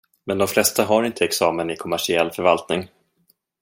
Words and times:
Men 0.25 0.37
de 0.37 0.47
flesta 0.47 0.83
har 0.83 1.03
inte 1.03 1.25
examen 1.25 1.69
i 1.69 1.75
kommersiell 1.75 2.31
förvaltning. 2.31 2.89